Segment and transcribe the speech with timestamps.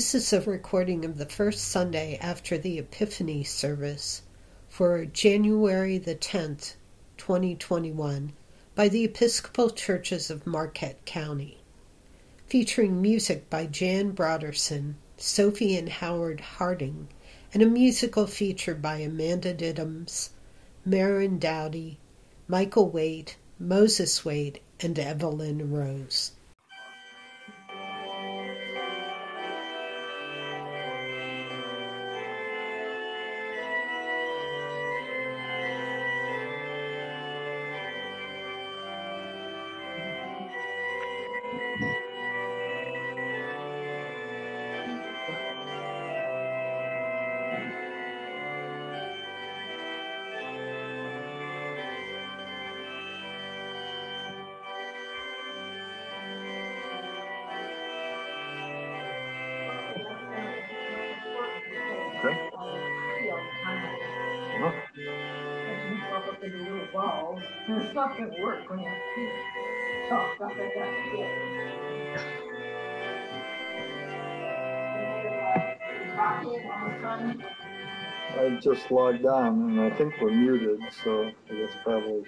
[0.00, 4.22] This is a recording of the first Sunday after the Epiphany service
[4.66, 6.76] for January the 10th,
[7.18, 8.32] 2021,
[8.74, 11.58] by the Episcopal Churches of Marquette County,
[12.46, 17.08] featuring music by Jan Broderson, Sophie and Howard Harding,
[17.52, 20.30] and a musical feature by Amanda Diddams,
[20.82, 21.98] Marin Dowdy,
[22.48, 26.32] Michael Waite, Moses Waite, and Evelyn Rose.
[66.94, 70.90] Little and it's not gonna work when you have to talk stuff like that.
[78.38, 82.24] I just logged on and I think we're muted, so I guess probably.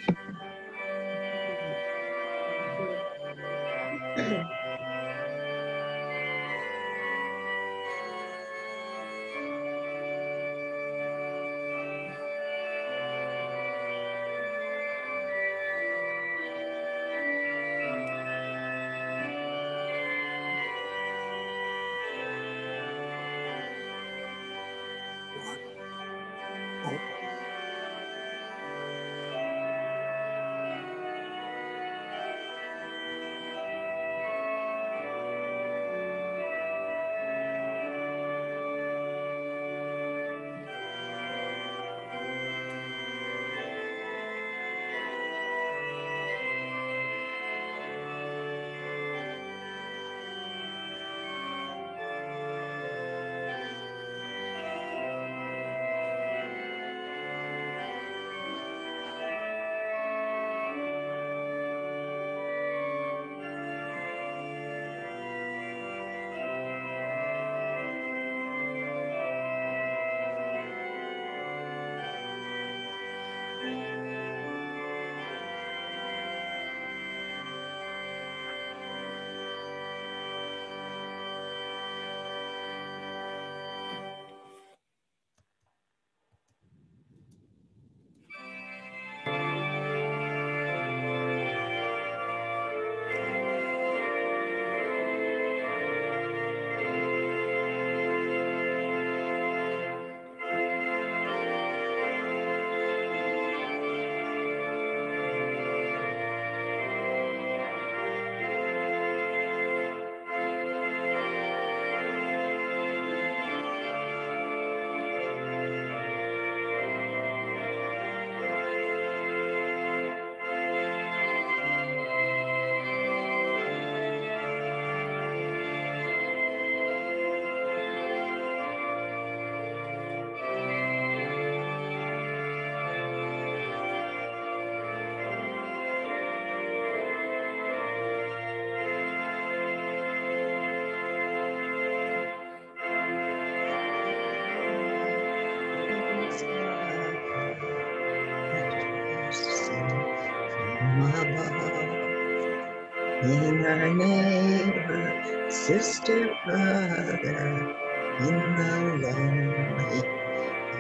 [153.22, 157.77] In our neighbor, sister, brother,
[158.21, 160.03] in the lonely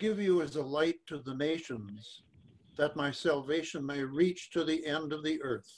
[0.02, 2.22] give you as a light to the nations,
[2.76, 5.70] that my salvation may reach to the end of the earth.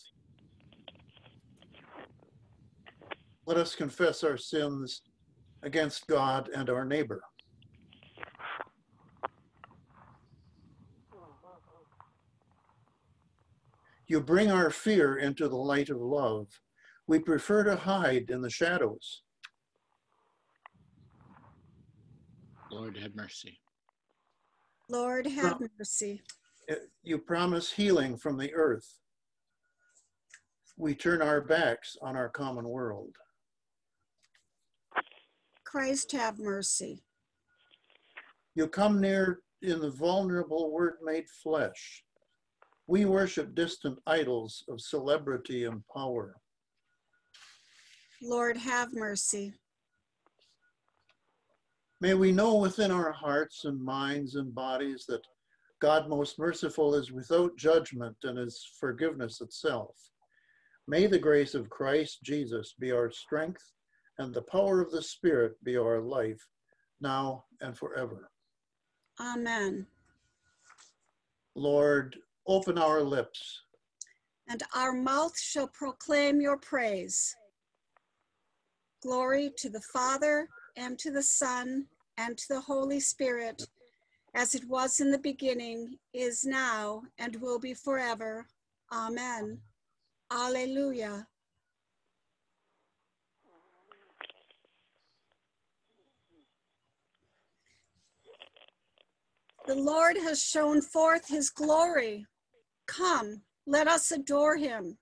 [3.45, 5.03] Let us confess our sins
[5.63, 7.23] against God and our neighbor.
[14.07, 16.47] You bring our fear into the light of love.
[17.07, 19.21] We prefer to hide in the shadows.
[22.71, 23.59] Lord, have mercy.
[24.95, 26.23] Lord, have mercy.
[27.03, 29.01] You promise healing from the earth.
[30.77, 33.17] We turn our backs on our common world.
[35.65, 37.03] Christ, have mercy.
[38.55, 42.05] You come near in the vulnerable word made flesh.
[42.87, 46.37] We worship distant idols of celebrity and power.
[48.23, 49.55] Lord, have mercy.
[52.05, 55.27] May we know within our hearts and minds and bodies that
[55.81, 59.97] God most merciful is without judgment and is forgiveness itself.
[60.87, 63.73] May the grace of Christ Jesus be our strength
[64.19, 66.47] and the power of the Spirit be our life
[67.01, 68.31] now and forever.
[69.19, 69.87] Amen.
[71.55, 73.63] Lord, open our lips.
[74.47, 77.35] And our mouth shall proclaim your praise.
[79.03, 81.87] Glory to the Father, and to the Son,
[82.17, 83.67] and to the Holy Spirit,
[84.35, 88.47] as it was in the beginning, is now, and will be forever.
[88.93, 89.59] Amen.
[90.31, 91.27] Alleluia.
[99.67, 102.27] The Lord has shown forth his glory.
[102.87, 104.99] Come, let us adore him.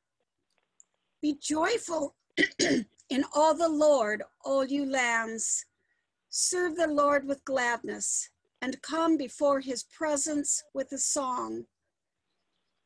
[1.20, 2.14] Be joyful
[2.60, 5.64] in all the Lord, all you lands.
[6.34, 8.30] Serve the Lord with gladness
[8.62, 11.66] and come before his presence with a song.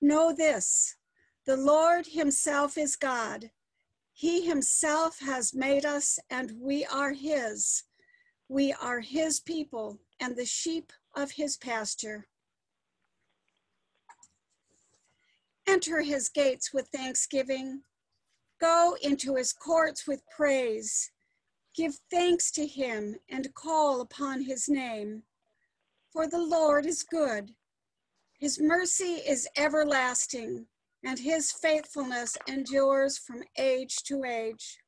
[0.01, 0.97] Know this
[1.47, 3.53] the Lord himself is God.
[4.13, 7.85] He himself has made us, and we are his.
[8.49, 12.27] We are his people and the sheep of his pasture.
[15.69, 17.83] Enter his gates with thanksgiving.
[18.61, 21.13] Go into his courts with praise.
[21.77, 25.23] Give thanks to him and call upon his name.
[26.11, 27.51] For the Lord is good.
[28.39, 30.67] His mercy is everlasting,
[31.05, 34.79] and his faithfulness endures from age to age.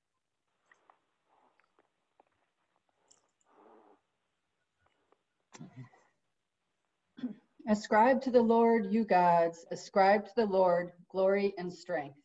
[7.69, 12.17] Ascribe to the Lord, you gods, ascribe to the Lord glory and strength.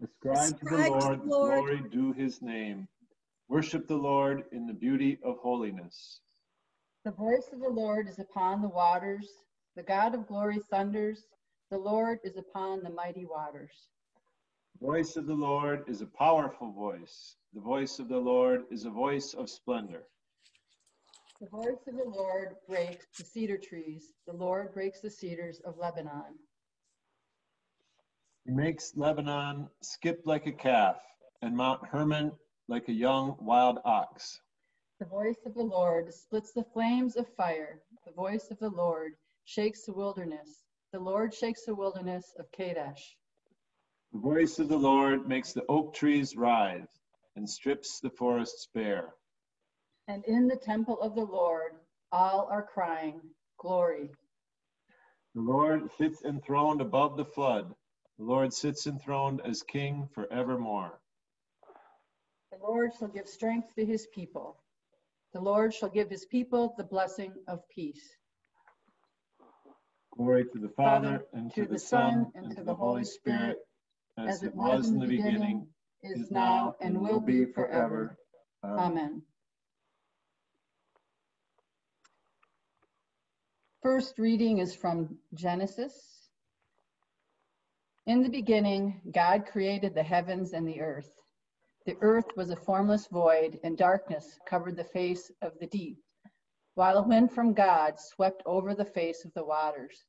[0.00, 1.64] Ascribe to the Ascribe to Lord the Lord.
[1.64, 2.86] glory due his name.
[3.48, 6.20] Worship the Lord in the beauty of holiness.
[7.04, 9.28] The voice of the Lord is upon the waters.
[9.76, 11.26] The God of glory thunders.
[11.70, 13.88] The Lord is upon the mighty waters.
[14.80, 17.36] The voice of the Lord is a powerful voice.
[17.52, 20.04] The voice of the Lord is a voice of splendor.
[21.40, 24.14] The voice of the Lord breaks the cedar trees.
[24.26, 26.38] The Lord breaks the cedars of Lebanon.
[28.46, 30.96] He makes Lebanon skip like a calf
[31.42, 32.32] and Mount Hermon
[32.68, 34.40] like a young wild ox.
[35.00, 37.80] The voice of the Lord splits the flames of fire.
[38.06, 39.12] The voice of the Lord
[39.44, 40.64] shakes the wilderness.
[40.92, 43.16] The Lord shakes the wilderness of Kadesh.
[44.12, 46.88] The voice of the Lord makes the oak trees writhe
[47.36, 49.14] and strips the forests bare.
[50.06, 51.72] And in the temple of the Lord,
[52.12, 53.20] all are crying,
[53.58, 54.10] Glory.
[55.34, 57.74] The Lord sits enthroned above the flood.
[58.18, 61.00] The Lord sits enthroned as king forevermore.
[62.64, 64.56] The Lord shall give strength to his people.
[65.34, 68.16] The Lord shall give his people the blessing of peace.
[70.16, 73.58] Glory to the Father, and to the Son, and to the Holy Spirit,
[74.16, 75.66] as it was in the beginning,
[76.02, 78.16] is now, and will be forever.
[78.64, 79.20] Amen.
[83.82, 86.30] First reading is from Genesis.
[88.06, 91.10] In the beginning, God created the heavens and the earth.
[91.86, 95.98] The earth was a formless void, and darkness covered the face of the deep,
[96.74, 100.06] while a wind from God swept over the face of the waters.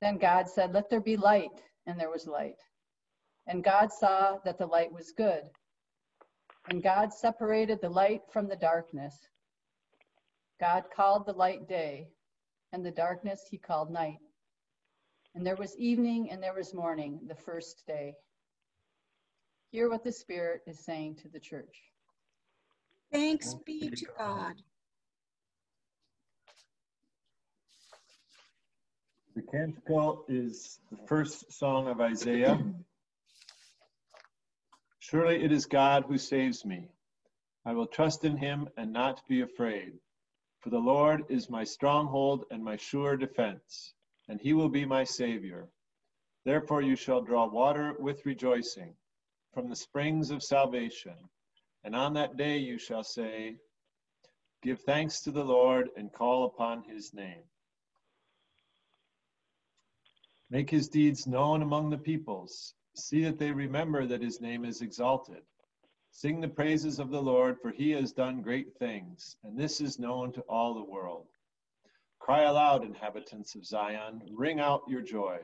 [0.00, 2.60] Then God said, Let there be light, and there was light.
[3.46, 5.50] And God saw that the light was good.
[6.68, 9.18] And God separated the light from the darkness.
[10.60, 12.08] God called the light day,
[12.72, 14.20] and the darkness he called night.
[15.34, 18.14] And there was evening and there was morning, the first day.
[19.70, 21.76] Hear what the Spirit is saying to the church.
[23.12, 24.54] Thanks be to God.
[29.36, 32.58] The canticle is the first song of Isaiah.
[34.98, 36.88] Surely it is God who saves me.
[37.64, 39.92] I will trust in him and not be afraid.
[40.58, 43.94] For the Lord is my stronghold and my sure defense,
[44.28, 45.68] and he will be my Savior.
[46.44, 48.94] Therefore you shall draw water with rejoicing
[49.52, 51.14] from the springs of salvation.
[51.84, 53.56] And on that day you shall say,
[54.62, 57.42] Give thanks to the Lord and call upon his name.
[60.50, 62.74] Make his deeds known among the peoples.
[62.94, 65.42] See that they remember that his name is exalted.
[66.10, 69.98] Sing the praises of the Lord, for he has done great things, and this is
[69.98, 71.26] known to all the world.
[72.18, 75.38] Cry aloud, inhabitants of Zion, ring out your joy.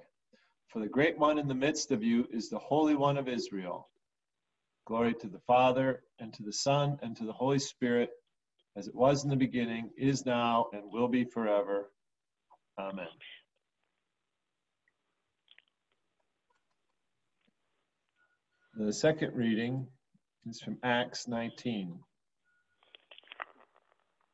[0.69, 3.89] For the great one in the midst of you is the Holy One of Israel.
[4.87, 8.11] Glory to the Father, and to the Son, and to the Holy Spirit,
[8.77, 11.91] as it was in the beginning, is now, and will be forever.
[12.79, 13.09] Amen.
[18.77, 19.89] The second reading
[20.47, 21.99] is from Acts 19.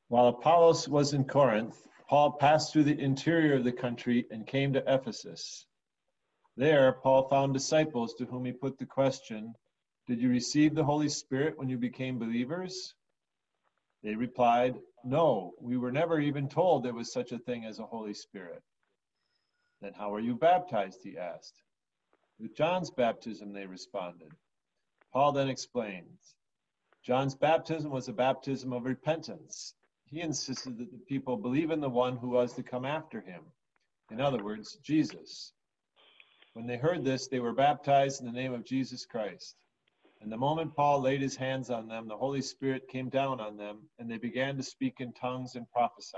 [0.08, 1.80] While Apollos was in Corinth,
[2.10, 5.64] Paul passed through the interior of the country and came to Ephesus.
[6.58, 9.54] There, Paul found disciples to whom he put the question
[10.06, 12.94] Did you receive the Holy Spirit when you became believers?
[14.02, 17.86] They replied, No, we were never even told there was such a thing as a
[17.86, 18.62] Holy Spirit.
[19.80, 21.00] Then how were you baptized?
[21.02, 21.62] He asked.
[22.38, 24.32] With John's baptism, they responded.
[25.12, 26.34] Paul then explains
[27.04, 29.74] John's baptism was a baptism of repentance.
[30.06, 33.42] He insisted that the people believe in the one who was to come after him.
[34.10, 35.52] In other words, Jesus.
[36.54, 39.56] When they heard this, they were baptized in the name of Jesus Christ.
[40.22, 43.56] And the moment Paul laid his hands on them, the Holy Spirit came down on
[43.56, 46.16] them, and they began to speak in tongues and prophesy.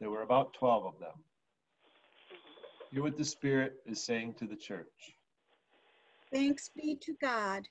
[0.00, 1.14] There were about 12 of them.
[2.92, 4.86] Hear what the Spirit is saying to the church.
[6.30, 7.66] Thanks be to God.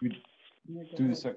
[0.00, 0.16] Should
[0.68, 1.36] we do the sec-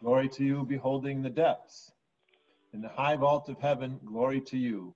[0.00, 1.90] Glory to you, beholding the depths.
[2.72, 4.94] In the high vault of heaven, glory to you.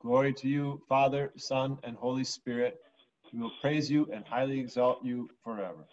[0.00, 2.80] Glory to you, Father, Son, and Holy Spirit.
[3.32, 5.86] We will praise you and highly exalt you forever.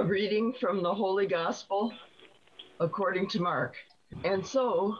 [0.00, 1.92] A reading from the Holy Gospel
[2.80, 3.76] according to Mark.
[4.24, 4.96] And so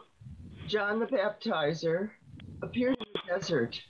[0.67, 2.11] John the Baptizer
[2.63, 3.81] appeared in the desert,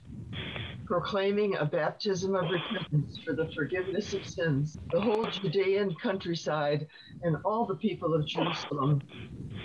[0.85, 4.77] proclaiming a baptism of repentance for the forgiveness of sins.
[4.93, 6.87] The whole Judean countryside
[7.23, 9.01] and all the people of Jerusalem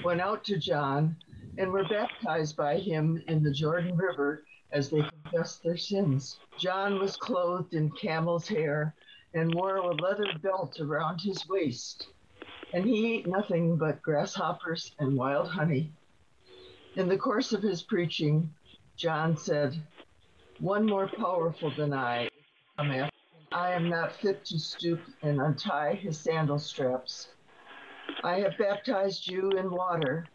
[0.04, 1.14] went out to John
[1.58, 6.40] and were baptized by him in the Jordan River as they confessed their sins.
[6.58, 8.96] John was clothed in camel's hair
[9.36, 12.06] and wore a leather belt around his waist,
[12.72, 15.92] and he ate nothing but grasshoppers and wild honey.
[16.96, 18.50] In the course of his preaching,
[18.96, 19.74] John said,
[20.58, 22.30] One more powerful than I.
[22.78, 27.28] I am not fit to stoop and untie his sandal straps.
[28.22, 30.30] I have baptized you in water,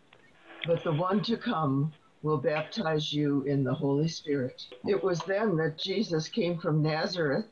[0.65, 1.91] but the one to come
[2.21, 4.61] will baptize you in the Holy Spirit.
[4.87, 7.47] It was then that Jesus came from Nazareth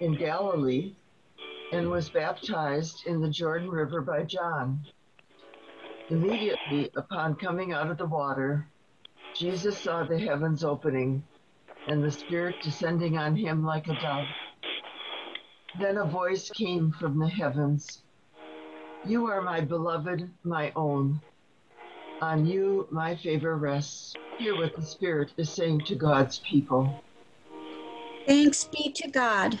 [0.00, 0.96] in Galilee
[1.72, 4.80] and was baptized in the Jordan River by John.
[6.10, 8.68] Immediately upon coming out of the water,
[9.34, 11.24] Jesus saw the heavens opening
[11.86, 14.28] and the Spirit descending on him like a dove.
[15.74, 18.02] Then a voice came from the heavens
[19.04, 21.22] You are my beloved, my own.
[22.20, 24.16] On you my favor rests.
[24.38, 27.04] Hear what the Spirit is saying to God's people.
[28.26, 29.60] Thanks be to God.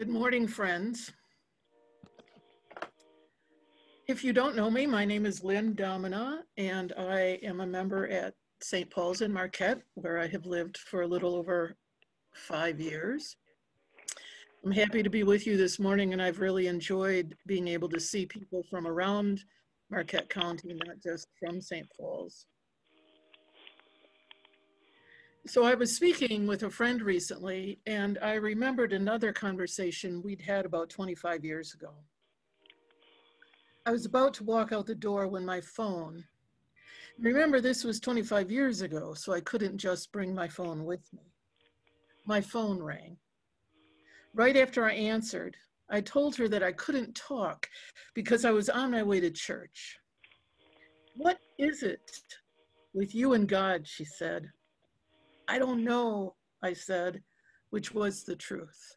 [0.00, 1.12] Good morning, friends.
[4.08, 8.08] If you don't know me, my name is Lynn Domina, and I am a member
[8.08, 8.32] at
[8.62, 8.88] St.
[8.88, 11.76] Paul's in Marquette, where I have lived for a little over
[12.32, 13.36] five years.
[14.64, 18.00] I'm happy to be with you this morning, and I've really enjoyed being able to
[18.00, 19.44] see people from around
[19.90, 21.86] Marquette County, not just from St.
[21.94, 22.46] Paul's.
[25.46, 30.66] So I was speaking with a friend recently, and I remembered another conversation we'd had
[30.66, 31.94] about 25 years ago.
[33.86, 36.24] I was about to walk out the door when my phone,
[37.18, 41.32] remember this was 25 years ago, so I couldn't just bring my phone with me.
[42.26, 43.16] My phone rang.
[44.34, 45.56] Right after I answered,
[45.88, 47.66] I told her that I couldn't talk
[48.14, 49.98] because I was on my way to church.
[51.16, 52.12] What is it
[52.92, 53.88] with you and God?
[53.88, 54.50] She said.
[55.50, 57.24] I don't know, I said,
[57.70, 58.96] which was the truth.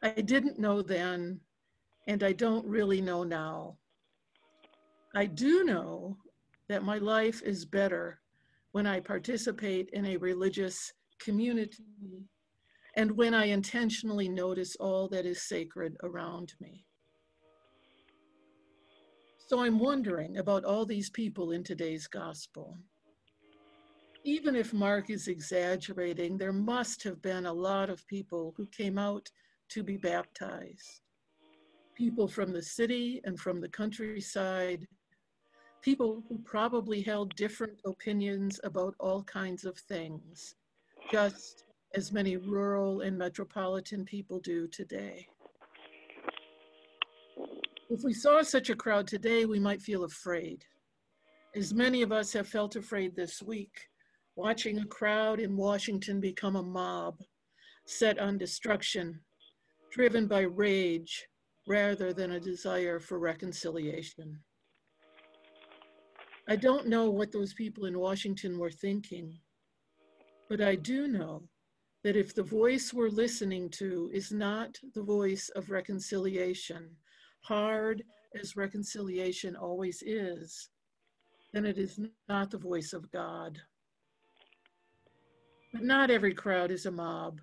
[0.00, 1.40] I didn't know then,
[2.06, 3.76] and I don't really know now.
[5.12, 6.16] I do know
[6.68, 8.20] that my life is better
[8.70, 11.82] when I participate in a religious community
[12.96, 16.84] and when I intentionally notice all that is sacred around me.
[19.48, 22.78] So I'm wondering about all these people in today's gospel.
[24.26, 28.96] Even if Mark is exaggerating, there must have been a lot of people who came
[28.96, 29.30] out
[29.68, 31.02] to be baptized.
[31.94, 34.88] People from the city and from the countryside,
[35.82, 40.54] people who probably held different opinions about all kinds of things,
[41.12, 45.28] just as many rural and metropolitan people do today.
[47.90, 50.64] If we saw such a crowd today, we might feel afraid.
[51.54, 53.88] As many of us have felt afraid this week,
[54.36, 57.18] watching a crowd in Washington become a mob
[57.86, 59.20] set on destruction,
[59.92, 61.26] driven by rage
[61.66, 64.38] rather than a desire for reconciliation.
[66.48, 69.38] I don't know what those people in Washington were thinking,
[70.48, 71.48] but I do know
[72.02, 76.90] that if the voice we're listening to is not the voice of reconciliation,
[77.40, 78.02] hard
[78.38, 80.68] as reconciliation always is,
[81.54, 83.58] then it is not the voice of God.
[85.74, 87.40] But not every crowd is a mob.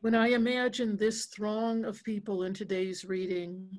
[0.00, 3.78] When I imagine this throng of people in today's reading,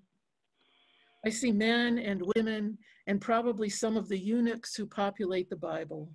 [1.26, 6.14] I see men and women and probably some of the eunuchs who populate the Bible.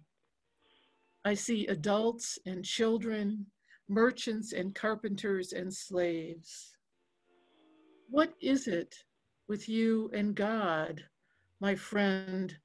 [1.27, 3.45] I see adults and children,
[3.91, 6.75] merchants and carpenters and slaves.
[8.09, 8.95] What is it
[9.47, 11.05] with you and God,
[11.61, 12.57] my friend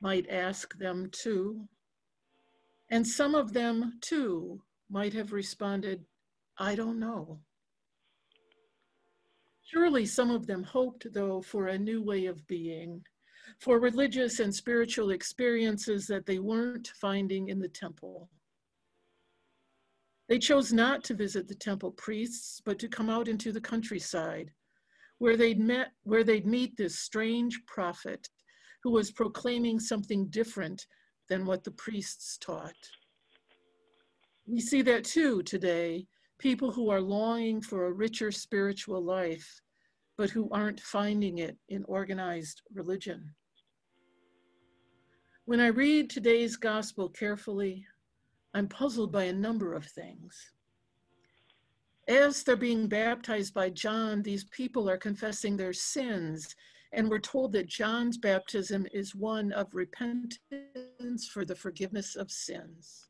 [0.00, 1.66] might ask them too?
[2.90, 6.04] And some of them too might have responded,
[6.58, 7.40] I don't know.
[9.62, 13.04] Surely some of them hoped, though, for a new way of being,
[13.60, 18.28] for religious and spiritual experiences that they weren't finding in the temple.
[20.28, 24.50] They chose not to visit the temple priests, but to come out into the countryside,
[25.18, 28.28] where they'd met, where they'd meet this strange prophet
[28.82, 30.86] who was proclaiming something different
[31.30, 32.90] than what the priests taught.
[34.46, 39.62] We see that too today, people who are longing for a richer spiritual life,
[40.18, 43.32] but who aren't finding it in organized religion.
[45.44, 47.86] When I read today's gospel carefully,
[48.52, 50.36] I'm puzzled by a number of things.
[52.08, 56.56] As they're being baptized by John, these people are confessing their sins,
[56.92, 63.08] and we're told that John's baptism is one of repentance for the forgiveness of sins.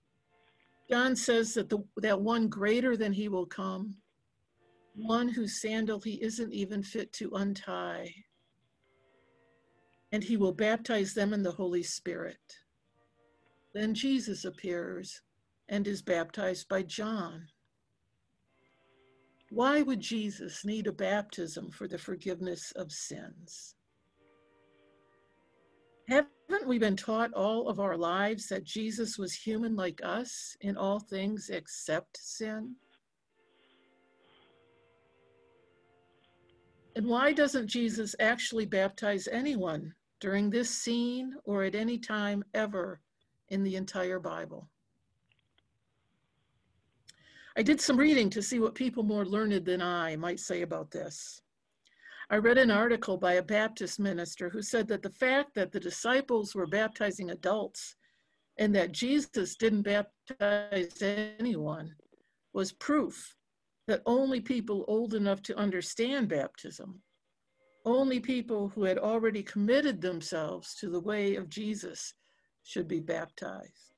[0.91, 3.97] John says that, the, that one greater than he will come,
[4.95, 8.13] one whose sandal he isn't even fit to untie,
[10.13, 12.41] and he will baptize them in the Holy Spirit.
[13.73, 15.23] Then Jesus appears
[15.69, 17.47] and is baptized by John.
[19.51, 23.75] Why would Jesus need a baptism for the forgiveness of sins?
[26.09, 30.77] Haven't we been taught all of our lives that Jesus was human like us in
[30.77, 32.77] all things except sin?
[36.95, 43.01] And why doesn't Jesus actually baptize anyone during this scene or at any time ever
[43.49, 44.69] in the entire Bible?
[47.57, 50.91] I did some reading to see what people more learned than I might say about
[50.91, 51.41] this.
[52.31, 55.81] I read an article by a Baptist minister who said that the fact that the
[55.81, 57.97] disciples were baptizing adults
[58.59, 61.93] and that Jesus didn't baptize anyone
[62.53, 63.35] was proof
[63.89, 67.01] that only people old enough to understand baptism,
[67.85, 72.15] only people who had already committed themselves to the way of Jesus
[72.63, 73.90] should be baptized.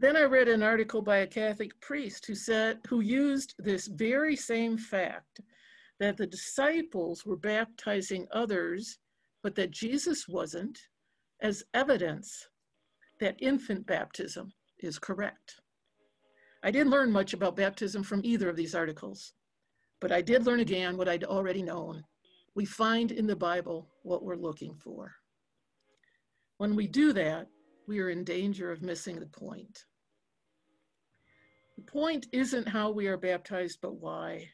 [0.00, 4.36] Then I read an article by a Catholic priest who said who used this very
[4.36, 5.40] same fact
[5.98, 8.98] that the disciples were baptizing others,
[9.42, 10.78] but that Jesus wasn't,
[11.40, 12.48] as evidence
[13.20, 15.56] that infant baptism is correct.
[16.62, 19.32] I didn't learn much about baptism from either of these articles,
[20.00, 22.04] but I did learn again what I'd already known.
[22.54, 25.14] We find in the Bible what we're looking for.
[26.58, 27.48] When we do that,
[27.88, 29.86] we are in danger of missing the point.
[31.76, 34.50] The point isn't how we are baptized, but why.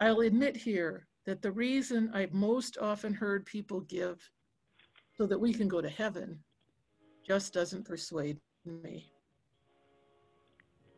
[0.00, 4.30] I'll admit here that the reason I've most often heard people give
[5.18, 6.38] so that we can go to heaven
[7.26, 9.12] just doesn't persuade me.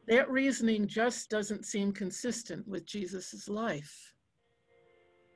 [0.08, 4.12] That reasoning just doesn't seem consistent with Jesus' life.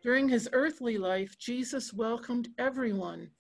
[0.03, 3.31] During his earthly life, Jesus welcomed everyone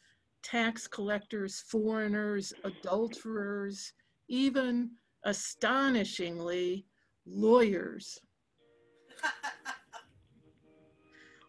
[0.47, 3.93] tax collectors, foreigners, adulterers,
[4.29, 4.93] even
[5.25, 6.87] astonishingly,
[7.27, 8.21] lawyers.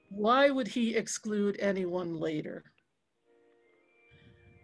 [0.09, 2.63] Why would he exclude anyone later?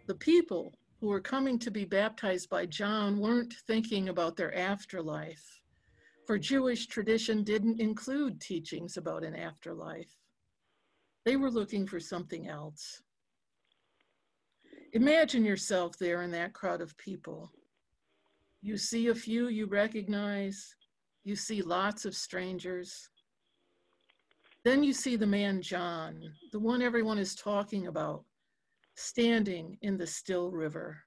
[0.08, 5.60] The people who were coming to be baptized by John weren't thinking about their afterlife,
[6.26, 10.18] for Jewish tradition didn't include teachings about an afterlife.
[11.24, 13.00] They were looking for something else.
[14.94, 17.50] Imagine yourself there in that crowd of people.
[18.62, 20.76] You see a few you recognize,
[21.24, 23.10] you see lots of strangers.
[24.64, 28.24] Then you see the man John, the one everyone is talking about,
[28.94, 31.00] standing in the still river.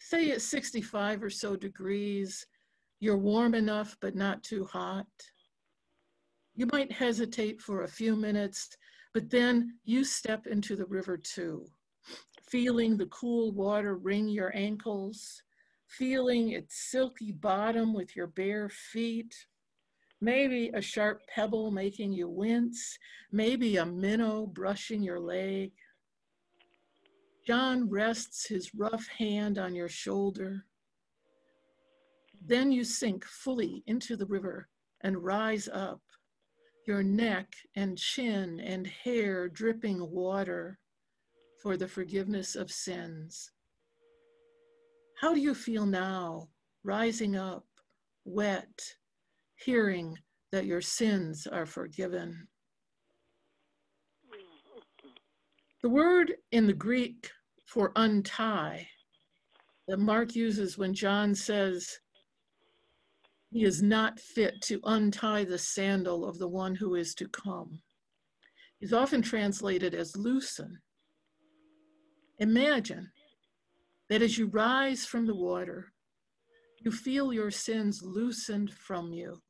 [0.00, 2.44] Say at 65 or so degrees,
[2.98, 5.06] you're warm enough but not too hot.
[6.56, 8.70] You might hesitate for a few minutes,
[9.12, 11.66] but then you step into the river too,
[12.54, 15.42] feeling the cool water wring your ankles,
[15.88, 19.34] feeling its silky bottom with your bare feet,
[20.20, 22.96] maybe a sharp pebble making you wince,
[23.32, 25.72] maybe a minnow brushing your leg.
[27.44, 30.64] John rests his rough hand on your shoulder.
[32.40, 34.68] Then you sink fully into the river
[35.00, 36.02] and rise up,
[36.86, 40.78] your neck and chin and hair dripping water
[41.64, 43.50] for the forgiveness of sins.
[45.18, 46.50] How do you feel now,
[46.84, 47.64] rising up,
[48.26, 48.82] wet,
[49.56, 50.18] hearing
[50.52, 52.46] that your sins are forgiven.
[55.82, 57.30] The word in the Greek
[57.64, 58.86] for untie
[59.88, 61.98] that Mark uses when John says
[63.50, 67.80] he is not fit to untie the sandal of the one who is to come
[68.82, 70.78] is often translated as loosen.
[72.38, 73.10] Imagine
[74.08, 75.92] that as you rise from the water,
[76.80, 79.40] you feel your sins loosened from you.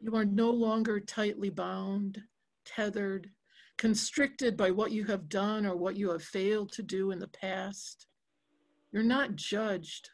[0.00, 2.20] You are no longer tightly bound,
[2.64, 3.30] tethered,
[3.78, 7.28] constricted by what you have done or what you have failed to do in the
[7.28, 8.06] past.
[8.92, 10.10] You're not judged,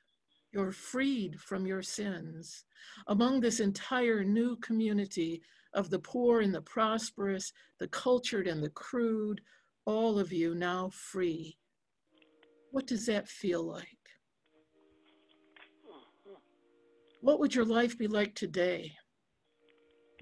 [0.53, 2.65] You're freed from your sins.
[3.07, 5.43] Among this entire new community
[5.73, 9.41] of the poor and the prosperous, the cultured and the crude,
[9.85, 11.57] all of you now free.
[12.71, 13.87] What does that feel like?
[17.21, 18.93] What would your life be like today?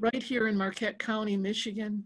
[0.00, 2.04] Right here in Marquette County, Michigan,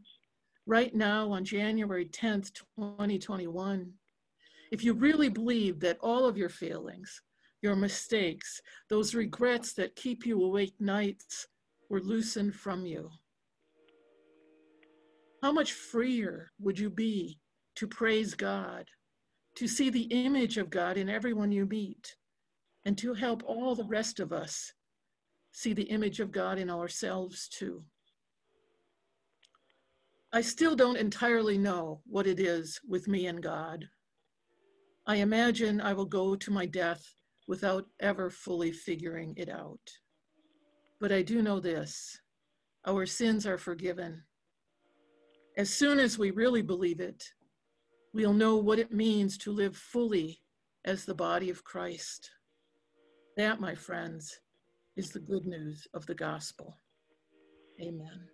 [0.67, 3.93] right now on January 10th, 2021.
[4.73, 7.23] If you really believe that all of your failings,
[7.63, 11.47] your mistakes, those regrets that keep you awake nights
[11.89, 13.11] were loosened from you,
[15.43, 17.39] how much freer would you be
[17.77, 18.87] to praise God,
[19.57, 22.17] to see the image of God in everyone you meet,
[22.85, 24.73] and to help all the rest of us
[25.53, 27.85] see the image of God in ourselves too?
[30.33, 33.85] I still don't entirely know what it is with me and God.
[35.07, 37.05] I imagine I will go to my death
[37.47, 39.79] without ever fully figuring it out.
[41.01, 42.19] But I do know this
[42.87, 44.23] our sins are forgiven.
[45.57, 47.23] As soon as we really believe it,
[48.15, 50.39] we'll know what it means to live fully
[50.85, 52.31] as the body of Christ.
[53.37, 54.39] That, my friends,
[54.97, 56.79] is the good news of the gospel.
[57.83, 58.29] Amen.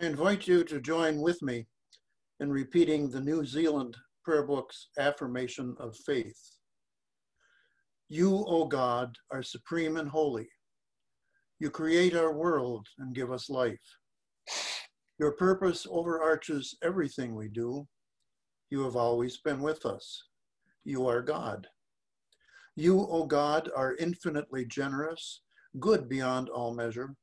[0.00, 1.68] I invite you to join with me
[2.40, 6.40] in repeating the New Zealand Prayer Book's affirmation of faith.
[8.08, 10.48] You, O God, are supreme and holy.
[11.62, 13.96] You create our world and give us life.
[15.20, 17.86] Your purpose overarches everything we do.
[18.70, 20.24] You have always been with us.
[20.82, 21.68] You are God.
[22.74, 25.42] You, O God, are infinitely generous,
[25.78, 27.14] good beyond all measure.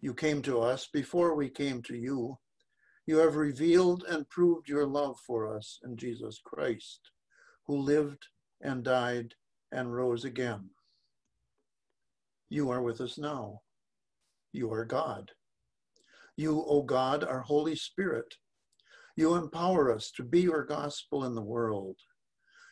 [0.00, 2.38] You came to us before we came to you.
[3.06, 7.10] You have revealed and proved your love for us in Jesus Christ,
[7.66, 8.24] who lived
[8.62, 9.34] and died
[9.70, 10.70] and rose again.
[12.54, 13.62] You are with us now.
[14.52, 15.32] You are God.
[16.36, 18.32] You, O God, are Holy Spirit.
[19.16, 21.96] You empower us to be your gospel in the world.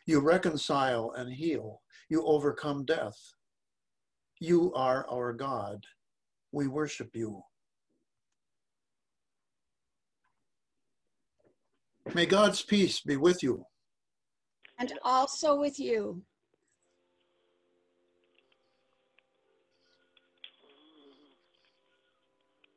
[0.06, 1.82] You reconcile and heal.
[2.08, 3.18] You overcome death.
[4.38, 5.84] You are our God
[6.52, 7.42] we worship you.
[12.14, 13.66] May God's peace be with you.
[14.78, 16.22] And also with you.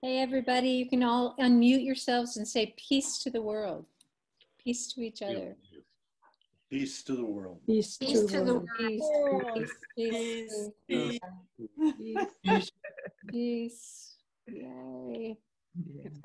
[0.05, 3.87] Hey, everybody, you can all unmute yourselves and say peace to the world,
[4.63, 5.55] peace to each other.
[6.69, 7.59] Peace to the world.
[7.65, 8.69] Peace, Peace to, to the the world.
[9.41, 9.67] world.
[9.97, 11.19] Peace, peace,
[11.97, 12.71] peace, Peace.
[13.31, 14.15] peace.
[14.47, 15.39] Yay.
[16.03, 16.19] It's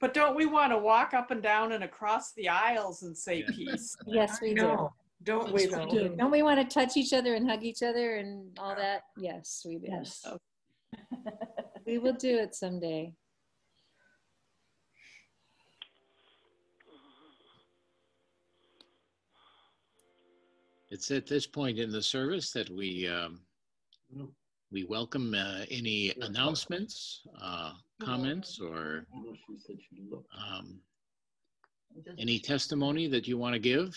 [0.00, 3.42] But don't we want to walk up and down and across the aisles and say
[3.44, 3.96] peace?
[4.06, 4.90] Yes, we do.
[5.26, 5.84] No, Don't we though?
[5.86, 6.16] we do.
[6.16, 9.02] Don't we want to touch each other and hug each other and all that?
[9.16, 9.86] Yes, we do.
[9.88, 10.24] Yes.
[11.86, 13.12] We will do it someday.
[20.90, 23.40] It's at this point in the service that we um,
[24.70, 29.06] we welcome uh, any announcements, uh, comments, or
[30.36, 30.78] um,
[32.18, 33.94] any testimony that you want to give.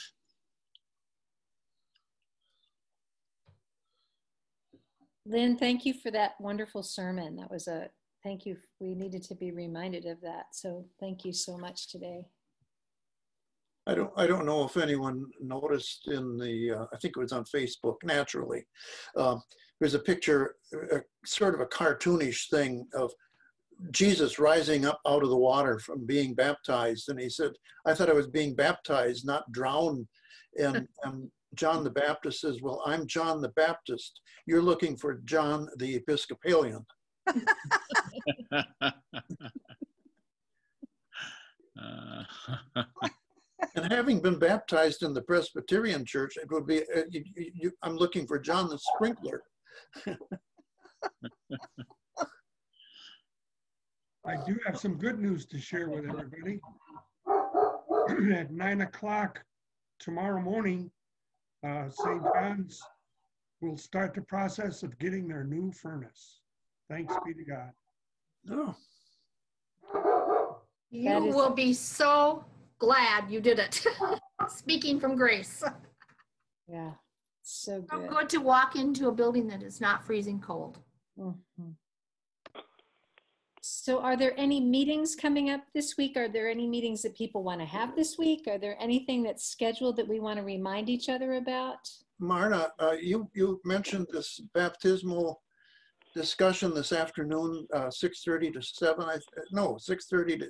[5.30, 7.36] Lynn, thank you for that wonderful sermon.
[7.36, 7.90] That was a
[8.24, 8.56] thank you.
[8.80, 10.46] We needed to be reminded of that.
[10.54, 12.26] So thank you so much today.
[13.88, 17.32] I don't, I don't know if anyone noticed in the, uh, I think it was
[17.32, 18.66] on Facebook, naturally.
[19.16, 19.42] Um,
[19.80, 20.56] there's a picture,
[20.94, 23.12] uh, sort of a cartoonish thing of
[23.92, 27.10] Jesus rising up out of the water from being baptized.
[27.10, 27.52] And he said,
[27.86, 30.08] I thought I was being baptized, not drowned.
[30.60, 34.22] And, and John the Baptist says, Well, I'm John the Baptist.
[34.46, 36.86] You're looking for John the Episcopalian.
[41.80, 42.24] Uh,
[43.76, 47.72] And having been baptized in the Presbyterian Church, it would be, uh, you, you, you,
[47.84, 49.44] I'm looking for John the Sprinkler.
[54.26, 56.60] I do have some good news to share with everybody.
[58.36, 59.44] At nine o'clock
[60.00, 60.92] tomorrow morning,
[61.66, 62.22] uh, St.
[62.36, 62.82] John's
[63.62, 66.42] will start the process of getting their new furnace.
[66.90, 67.72] Thanks be to God.
[68.46, 68.76] No.
[70.90, 72.46] You will be so
[72.80, 73.86] glad you did it.
[74.50, 75.64] Speaking from grace.
[76.68, 76.92] Yeah,
[77.42, 77.90] so good.
[77.90, 78.10] So good.
[78.10, 80.80] good to walk into a building that is not freezing cold.
[81.18, 81.74] Mhm.
[83.70, 86.16] So are there any meetings coming up this week?
[86.16, 88.48] Are there any meetings that people want to have this week?
[88.48, 91.90] Are there anything that's scheduled that we want to remind each other about?
[92.18, 95.42] Marna, uh, you, you mentioned this baptismal
[96.16, 99.18] discussion this afternoon, uh, 6.30 to 7, I,
[99.52, 100.50] no, 6.30 to,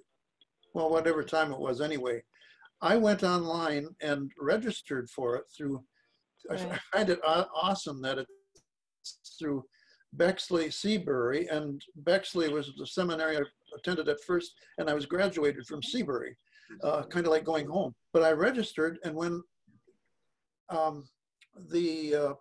[0.76, 2.22] well, whatever time it was anyway.
[2.82, 5.84] I went online and registered for it through,
[6.52, 6.58] I
[6.94, 9.64] find it awesome that it's through
[10.14, 13.42] Bexley Seabury, and Bexley was the seminary I
[13.78, 16.36] attended at first, and I was graduated from Seabury,
[16.84, 17.94] uh, kind of like going home.
[18.14, 19.44] But I registered, and when
[20.70, 21.08] um,
[21.70, 22.34] the uh,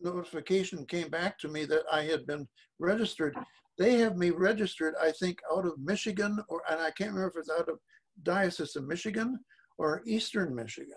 [0.00, 2.46] notification came back to me that I had been
[2.78, 3.36] registered,
[3.78, 7.36] they have me registered, I think, out of Michigan, or and I can't remember if
[7.36, 7.78] it's out of
[8.22, 9.38] Diocese of Michigan
[9.78, 10.94] or Eastern Michigan.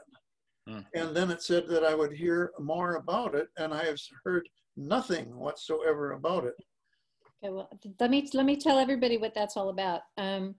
[0.95, 4.47] And then it said that I would hear more about it, and I have heard
[4.77, 6.55] nothing whatsoever about it.
[7.43, 10.01] Okay, well, let me, let me tell everybody what that's all about.
[10.17, 10.55] Um,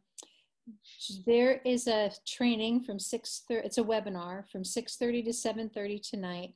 [1.26, 5.98] there is a training from six it's a webinar from six thirty to seven thirty
[5.98, 6.54] tonight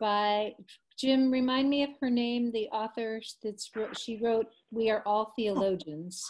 [0.00, 0.52] by,
[0.98, 6.22] Jim, remind me of her name, the author that's, she wrote, We Are All Theologians.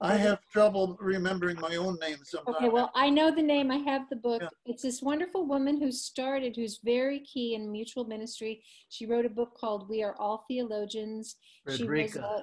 [0.00, 2.56] I have trouble remembering my own name sometimes.
[2.56, 3.70] Okay, well, I know the name.
[3.70, 4.42] I have the book.
[4.64, 8.62] It's this wonderful woman who started, who's very key in mutual ministry.
[8.90, 11.36] She wrote a book called "We Are All Theologians."
[11.68, 12.22] She was, Frederica.
[12.22, 12.42] uh,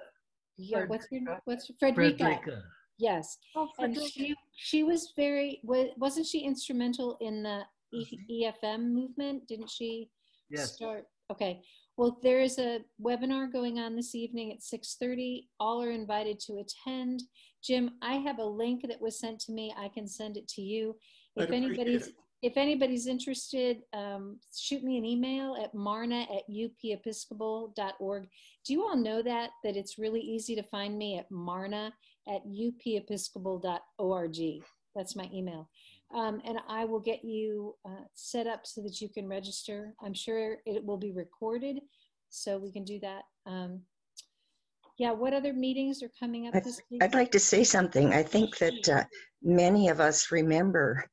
[0.58, 2.18] yeah, what's her what's Frederica?
[2.18, 2.64] Frederica.
[2.98, 7.62] Yes, Oh, and she she was very wa- wasn't she instrumental in the
[7.94, 8.20] E-
[8.64, 9.48] EFM movement?
[9.48, 10.10] Didn't she
[10.50, 10.76] Yes.
[10.76, 11.08] start?
[11.32, 11.62] Okay.
[11.98, 15.48] Well, there is a webinar going on this evening at 6:30.
[15.60, 17.24] All are invited to attend.
[17.64, 19.74] Jim, I have a link that was sent to me.
[19.78, 20.98] I can send it to you.
[21.38, 22.16] If anybody's it.
[22.42, 28.30] if anybody's interested, um, shoot me an email at marna at upepiscopal.org.
[28.66, 29.52] Do you all know that?
[29.64, 31.94] That it's really easy to find me at marna
[32.28, 34.64] at upepiscopal.org.
[34.96, 35.70] That's my email.
[36.14, 39.94] Um, and I will get you uh, set up so that you can register.
[40.04, 41.80] I'm sure it will be recorded,
[42.30, 43.24] so we can do that.
[43.46, 43.82] Um,
[44.98, 47.04] yeah, what other meetings are coming up I'd, this week?
[47.04, 48.14] I'd like to say something.
[48.14, 49.04] I think that uh,
[49.42, 51.06] many of us remember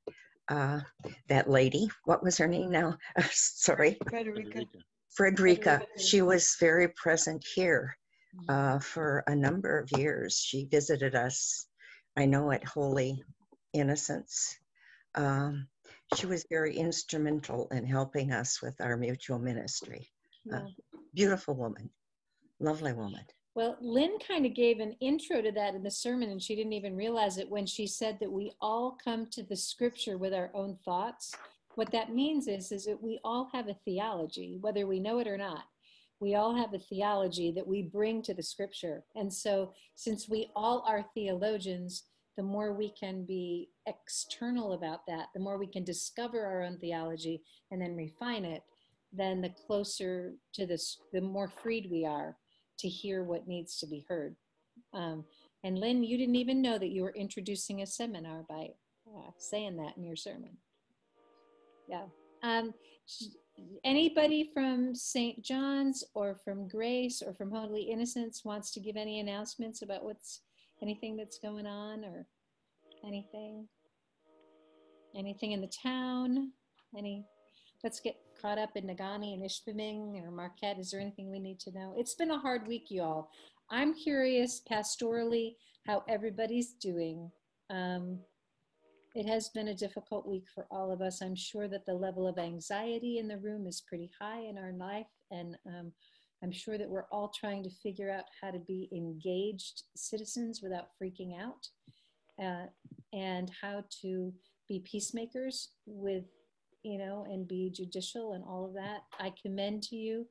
[0.49, 0.81] uh,
[1.29, 1.89] that lady.
[2.05, 2.97] What was her name now?
[3.31, 3.99] Sorry.
[4.09, 4.63] Frederica.
[5.11, 5.83] Frederica.
[5.99, 7.97] She was very present here
[8.49, 10.39] uh, for a number of years.
[10.39, 11.67] She visited us,
[12.17, 13.23] I know, at Holy
[13.73, 14.59] Innocents.
[15.15, 15.67] Um,
[16.17, 20.09] she was very instrumental in helping us with our mutual ministry.
[20.53, 20.67] Uh,
[21.15, 21.89] beautiful woman,
[22.59, 23.25] lovely woman.
[23.55, 26.73] Well, Lynn kind of gave an intro to that in the sermon, and she didn't
[26.73, 30.51] even realize it when she said that we all come to the scripture with our
[30.55, 31.35] own thoughts.
[31.75, 35.29] What that means is, is that we all have a theology, whether we know it
[35.29, 35.65] or not.
[36.19, 39.05] We all have a theology that we bring to the scripture.
[39.17, 42.05] And so, since we all are theologians,
[42.37, 46.79] the more we can be external about that, the more we can discover our own
[46.79, 48.63] theology and then refine it,
[49.13, 52.37] then the closer to this, the more freed we are
[52.79, 54.35] to hear what needs to be heard.
[54.95, 55.25] Um,
[55.65, 58.71] and Lynn, you didn't even know that you were introducing a seminar by
[59.07, 60.57] uh, saying that in your sermon.
[61.89, 62.05] Yeah.
[62.43, 62.73] Um,
[63.85, 65.43] anybody from St.
[65.45, 70.41] John's or from Grace or from Holy Innocents wants to give any announcements about what's
[70.83, 72.27] anything that's going on or
[73.07, 73.69] anything?
[75.17, 76.53] Anything in the town?
[76.97, 77.25] Any?
[77.85, 80.79] Let's get caught up in Negaunee and Ishpeming or Marquette.
[80.79, 81.95] Is there anything we need to know?
[81.97, 83.31] It's been a hard week, y'all.
[83.71, 85.57] I'm curious pastorally
[85.87, 87.31] how everybody's doing.
[87.71, 88.19] Um,
[89.15, 91.21] it has been a difficult week for all of us.
[91.21, 94.73] I'm sure that the level of anxiety in the room is pretty high in our
[94.73, 95.93] life, and um,
[96.43, 100.89] I'm sure that we're all trying to figure out how to be engaged citizens without
[101.01, 101.69] freaking out,
[102.43, 102.67] uh,
[103.13, 104.33] and how to
[104.69, 106.25] be peacemakers with,
[106.83, 109.03] you know, and be judicial and all of that.
[109.21, 110.27] I commend to you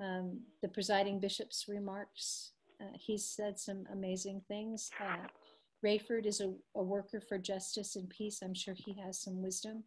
[0.00, 2.52] um, the presiding bishop's remarks.
[2.80, 4.90] Uh, he said some amazing things.
[5.00, 5.28] Uh,
[5.84, 8.40] Rayford is a, a worker for justice and peace.
[8.42, 9.84] I'm sure he has some wisdom.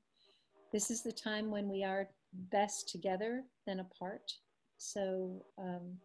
[0.72, 2.10] This is the time when we are
[2.52, 4.32] best together than apart.
[4.78, 5.98] So um,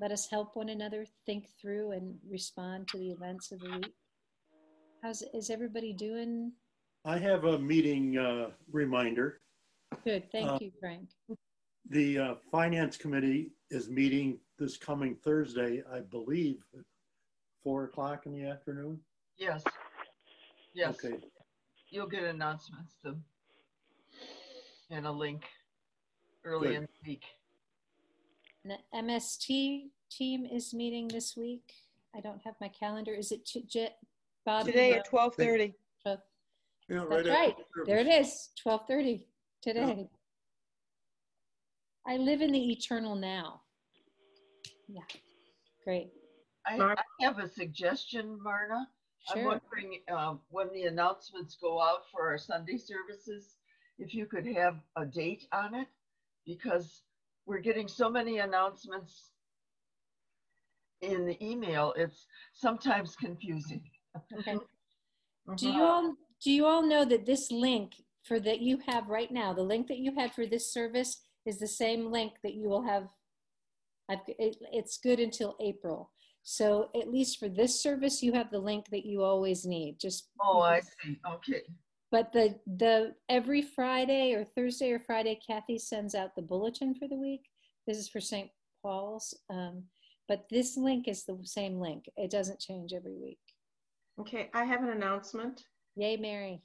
[0.00, 3.92] let us help one another think through and respond to the events of the week.
[5.02, 6.52] How's is everybody doing?
[7.04, 9.40] I have a meeting uh, reminder.
[10.04, 11.08] Good, thank Uh, you, Frank.
[11.88, 16.84] The uh, Finance Committee is meeting this coming Thursday, I believe, at
[17.64, 19.00] four o'clock in the afternoon.
[19.38, 19.64] Yes.
[20.74, 21.02] Yes.
[21.02, 21.16] Okay.
[21.88, 23.16] You'll get announcements to,
[24.90, 25.44] and a link
[26.44, 26.76] early Good.
[26.76, 27.24] in the week.
[28.64, 31.72] The MST team is meeting this week.
[32.14, 33.12] I don't have my calendar.
[33.14, 33.94] Is it Ch- J-
[34.44, 34.66] Bob?
[34.66, 35.74] Today at 12:30.
[36.88, 37.56] Yeah, right That's after right.
[37.76, 39.28] the There it is, 1230
[39.62, 40.08] today.
[42.06, 43.62] I live in the eternal now.
[44.88, 45.02] Yeah,
[45.84, 46.10] great.
[46.66, 48.88] I, I have a suggestion, Marna.
[49.32, 49.38] Sure.
[49.38, 53.56] I'm wondering uh, when the announcements go out for our Sunday services,
[53.98, 55.86] if you could have a date on it,
[56.44, 57.02] because
[57.46, 59.32] we're getting so many announcements
[61.00, 63.82] in the email, it's sometimes confusing.
[64.38, 64.58] Okay.
[65.56, 66.14] Do you all,
[66.44, 69.88] do you all know that this link for that you have right now, the link
[69.88, 73.08] that you had for this service is the same link that you will have?
[74.08, 76.12] I've, it, it's good until April.
[76.42, 80.28] So at least for this service, you have the link that you always need, just.
[80.40, 81.18] Oh, I see.
[81.28, 81.62] Okay.
[82.10, 87.06] But the, the, every Friday or Thursday or Friday, Kathy sends out the bulletin for
[87.06, 87.42] the week.
[87.86, 88.50] This is for St.
[88.82, 89.36] Paul's.
[89.48, 89.84] Um,
[90.28, 92.04] but this link is the same link.
[92.16, 93.38] It doesn't change every week.
[94.20, 95.64] Okay, I have an announcement.
[95.96, 96.62] Yay, Mary.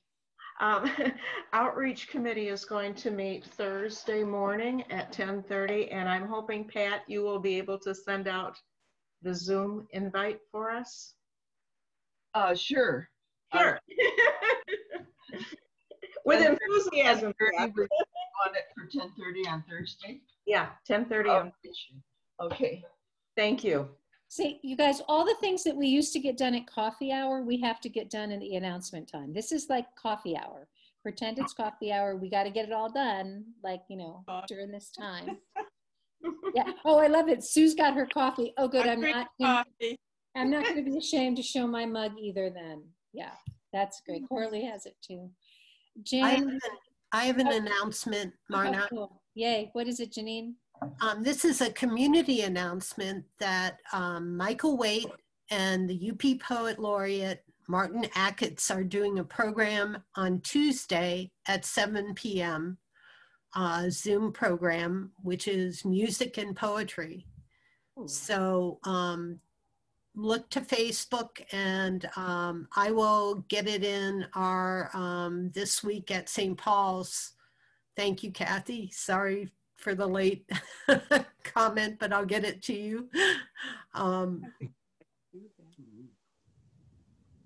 [0.59, 0.91] Um,
[1.53, 7.23] Outreach Committee is going to meet Thursday morning at 10:30, and I'm hoping, Pat, you
[7.23, 8.57] will be able to send out
[9.21, 11.15] the Zoom invite for us.
[12.33, 13.09] Uh, sure.
[13.53, 13.79] Sure.
[16.25, 17.33] With enthusiasm.
[17.33, 17.71] 10:30, Pat.
[17.75, 20.21] we Want it for ten thirty on Thursday?
[20.45, 22.01] Yeah, 10:30 on Thursday.
[22.41, 22.83] Okay.
[23.37, 23.89] Thank you.
[24.27, 27.41] See, you guys, all the things that we used to get done at coffee hour,
[27.43, 29.33] we have to get done in the announcement time.
[29.33, 30.67] This is like coffee hour.
[31.03, 32.15] Pretend it's coffee hour.
[32.15, 35.37] We got to get it all done, like, you know, during this time.
[36.55, 36.71] Yeah.
[36.85, 37.43] Oh, I love it.
[37.43, 38.51] Sue's got her coffee.
[38.57, 38.87] Oh, good.
[38.87, 39.27] I'm drink not.
[39.39, 39.99] gonna- coffee.
[40.35, 42.49] I'm not going to be ashamed to show my mug either.
[42.49, 42.81] Then,
[43.13, 43.33] yeah,
[43.75, 44.27] that's great.
[44.27, 45.29] Corley has it too.
[46.15, 46.59] I have an,
[47.11, 48.83] I have an announcement, Marna.
[48.83, 49.21] oh, cool.
[49.35, 49.69] Yay!
[49.73, 50.53] What is it, Janine?
[51.01, 55.11] Um, this is a community announcement that um, Michael Waite
[55.51, 62.13] and the UP Poet Laureate Martin Achatz are doing a program on Tuesday at 7
[62.13, 62.77] p.m.
[63.55, 67.25] Uh, Zoom program, which is music and poetry.
[68.07, 69.39] So um,
[70.15, 76.29] look to Facebook and um, I will get it in our um, this week at
[76.29, 76.57] St.
[76.57, 77.33] Paul's.
[77.95, 78.89] Thank you, Kathy.
[78.91, 80.49] Sorry for the late
[81.43, 83.09] comment, but I'll get it to you.
[83.93, 84.41] Um,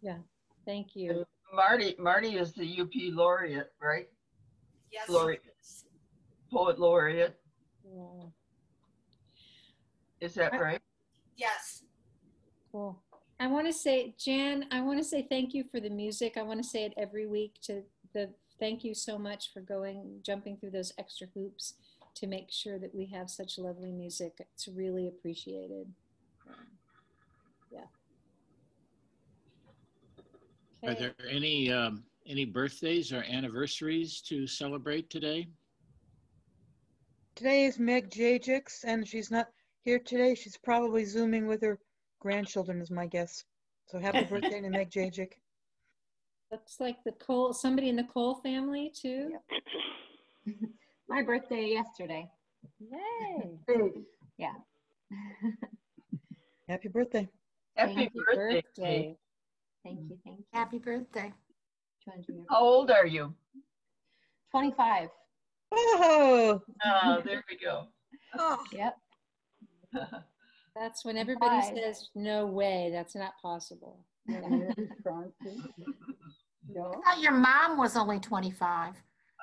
[0.02, 0.18] Yeah.
[0.66, 1.26] Thank you.
[1.54, 4.08] Marty, Marty is the UP laureate, right?
[4.92, 5.10] Yes.
[5.10, 5.42] Laureate,
[6.52, 7.36] poet laureate.
[7.84, 8.28] Yeah.
[10.22, 10.82] Is that right?
[12.70, 12.72] Yes.
[12.72, 13.00] Cool.
[13.40, 16.34] I want to say, Jan, I want to say thank you for the music.
[16.38, 20.20] I want to say it every week to the thank you so much for going,
[20.26, 21.76] jumping through those extra hoops
[22.16, 24.34] to make sure that we have such lovely music.
[24.40, 25.88] It's really appreciated.
[27.72, 27.86] Yeah.
[30.84, 35.48] Are there any, um, any birthdays or anniversaries to celebrate today?
[37.36, 39.48] Today is Meg Jajix, and she's not
[39.86, 40.36] here today.
[40.36, 41.80] She's probably zooming with her
[42.20, 43.44] grandchildren, is my guess.
[43.88, 45.34] So happy birthday to Meg Jajik.
[46.52, 49.38] Looks like the Cole, somebody in the Cole family too.
[51.10, 52.30] My birthday yesterday.
[52.80, 53.58] Yay.
[54.38, 54.54] Yeah.
[56.70, 57.28] Happy birthday.
[57.76, 58.62] Happy Thank birthday.
[58.62, 59.18] Birthday.
[59.84, 60.18] Thank you.
[60.24, 60.46] Thank you.
[60.54, 61.34] Happy birthday.
[62.50, 63.34] How old are you?
[64.52, 65.10] 25.
[65.74, 67.88] Oh, Oh, there we go.
[68.40, 68.98] Oh, Yep.
[70.80, 71.78] That's when everybody Five.
[71.78, 74.06] says, no way, that's not possible.
[74.30, 74.74] I
[76.74, 78.94] thought your mom was only 25.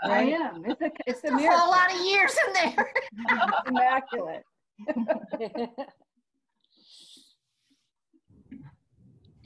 [0.05, 0.64] I am.
[0.66, 2.93] It's a, it's a A whole lot of years in there.
[3.66, 4.43] Immaculate.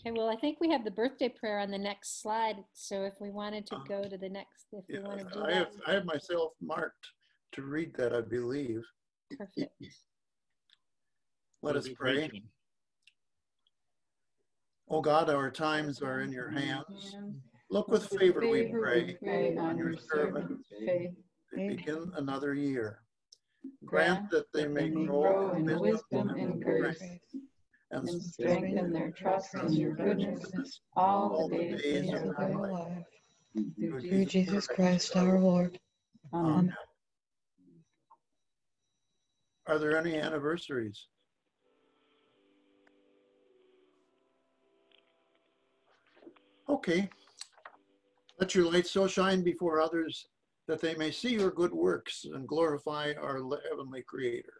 [0.06, 2.56] Okay, well, I think we have the birthday prayer on the next slide.
[2.72, 5.52] So if we wanted to go to the next, if we want to do I
[5.52, 7.06] have, that, I have myself marked
[7.52, 8.82] to read that, I believe.
[9.36, 9.74] perfect.
[11.62, 12.30] Let us pray.
[14.88, 17.16] O God, our times are in your hands.
[17.70, 20.66] Look with favor, we pray, Pray on your servants.
[20.84, 21.10] faith.
[21.54, 23.00] They begin another year.
[23.84, 27.00] Grant that they may Grow grow in wisdom and grace
[27.90, 33.04] and and strengthen their trust in your goodness all the days of their life.
[33.78, 35.78] through Jesus Christ our Lord.
[36.32, 36.74] Amen.
[39.66, 41.06] Are there any anniversaries?
[46.70, 47.10] Okay.
[48.38, 50.28] Let your light so shine before others
[50.68, 54.52] that they may see your good works and glorify our heavenly Creator.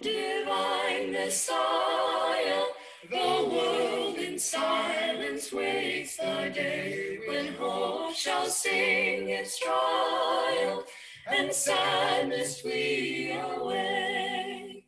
[0.00, 2.64] divine Messiah,
[3.10, 4.09] the world
[4.40, 10.86] silence waits the day when hope shall sing its triumph
[11.30, 14.82] and sadness flee away.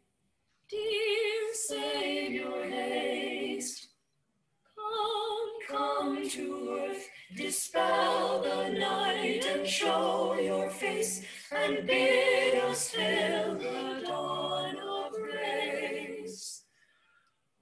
[0.70, 3.88] Dear Savior, haste.
[4.74, 13.54] Come, come to earth, dispel the night and show your face and bid us hail
[13.54, 14.01] the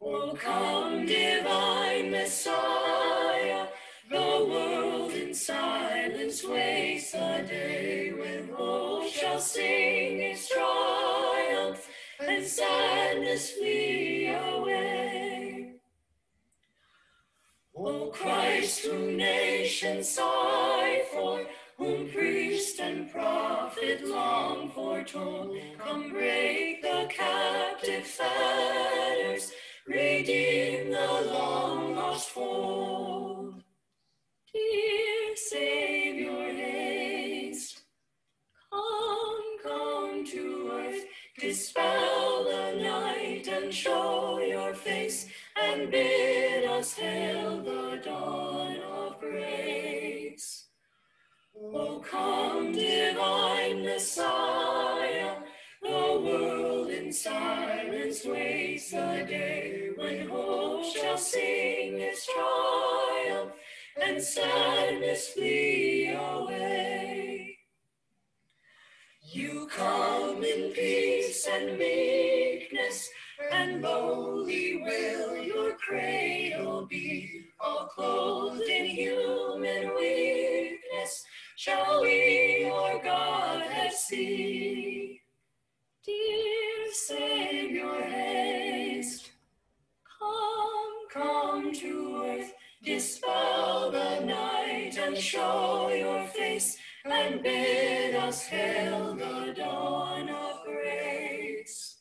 [0.03, 3.67] Oh, come, divine Messiah,
[4.09, 11.87] the world in silence waits the day when hope shall sing its triumph
[12.19, 15.75] and sadness flee away.
[17.77, 21.45] O Christ, whom nations sigh for,
[21.77, 26.11] whom priest and prophet long foretold, come
[61.21, 63.53] sing its triumph
[64.01, 67.59] and sadness flee away.
[69.23, 73.09] You come in peace and meekness,
[73.53, 81.25] and lowly will your cradle be, all clothed in human weakness.
[81.57, 85.21] Shall we your Godhead see?
[86.05, 88.03] Dear Savior,
[91.75, 92.53] to earth,
[92.83, 101.97] dispel the night and show your face, and bid us hail the dawn of grace.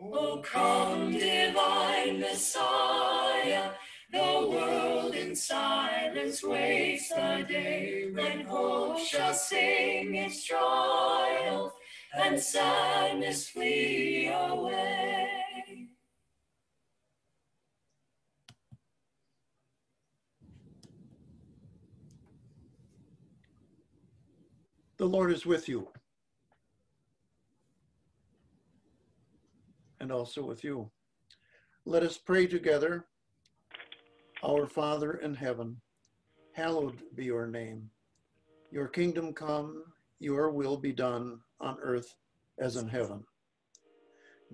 [0.00, 3.70] O come, divine Messiah,
[4.12, 11.72] the world in silence waits the day when hope shall sing its triumph
[12.14, 15.15] and sadness flee away.
[25.06, 25.86] The Lord is with you.
[30.00, 30.90] And also with you.
[31.84, 33.06] Let us pray together.
[34.44, 35.76] Our Father in heaven,
[36.56, 37.88] hallowed be your name.
[38.72, 39.84] Your kingdom come,
[40.18, 42.12] your will be done on earth
[42.58, 43.22] as in heaven.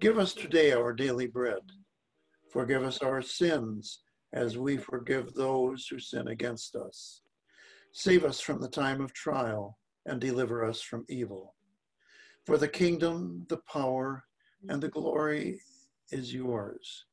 [0.01, 1.63] Give us today our daily bread.
[2.53, 4.01] Forgive us our sins
[4.35, 7.23] as we forgive those who sin against us.
[7.95, 11.55] Save us from the time of trial and deliver us from evil.
[12.45, 14.25] For the kingdom, the power,
[14.69, 15.61] and the glory
[16.11, 17.05] is yours,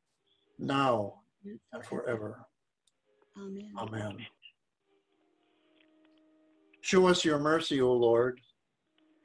[0.58, 1.22] now
[1.74, 2.46] and forever.
[3.38, 3.72] Amen.
[3.78, 4.18] Amen.
[6.82, 8.40] Show us your mercy, O Lord.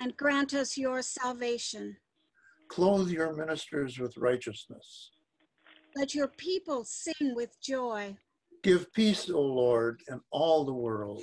[0.00, 1.96] And grant us your salvation.
[2.68, 5.12] Clothe your ministers with righteousness.
[5.96, 8.16] Let your people sing with joy.
[8.62, 11.22] Give peace, O Lord, in all the world.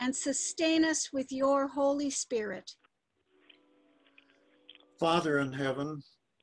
[0.00, 2.72] And sustain us with your Holy Spirit.
[4.98, 6.02] Father in heaven,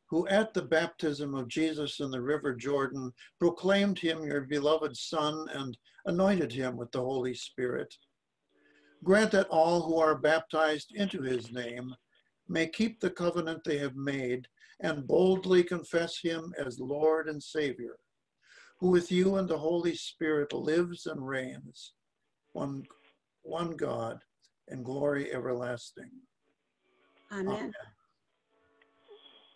[0.09, 5.47] who at the baptism of Jesus in the river Jordan proclaimed him your beloved Son
[5.53, 7.93] and anointed him with the Holy Spirit,
[9.03, 11.95] grant that all who are baptized into his name
[12.49, 14.47] may keep the covenant they have made
[14.81, 17.97] and boldly confess him as Lord and Savior,
[18.79, 21.93] who with you and the Holy Spirit lives and reigns,
[22.51, 22.83] one,
[23.43, 24.19] one God,
[24.67, 26.09] and glory everlasting.
[27.31, 27.73] Amen.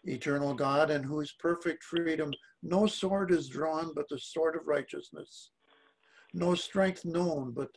[0.06, 2.32] Eternal God, in whose perfect freedom
[2.62, 5.52] no sword is drawn but the sword of righteousness,
[6.34, 7.70] no strength known but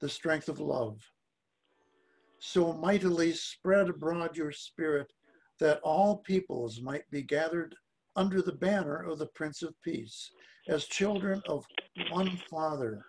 [0.00, 1.00] the strength of love.
[2.40, 5.10] So mightily spread abroad your spirit
[5.60, 7.74] that all peoples might be gathered
[8.16, 10.30] under the banner of the Prince of Peace,
[10.68, 11.64] as children of
[12.10, 13.04] one Father,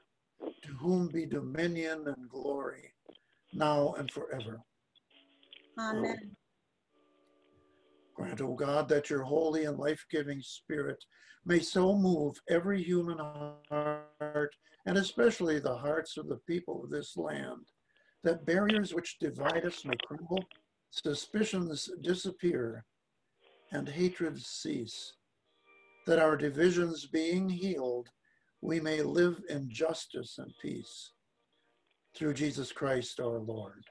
[0.64, 2.93] to whom be dominion and glory,
[3.54, 4.60] now and forever.
[5.80, 6.36] Amen.
[8.16, 11.04] Grant, O God, that your holy and life-giving spirit
[11.46, 13.18] may so move every human
[13.70, 17.62] heart, and especially the hearts of the people of this land,
[18.24, 20.43] that barriers which divide us may crumble,
[20.91, 22.86] suspicions disappear,
[23.72, 25.14] and hatreds cease,
[26.08, 28.08] that our divisions being healed,
[28.66, 31.11] we may live in justice and peace.
[32.16, 33.84] Through Jesus Christ our Lord.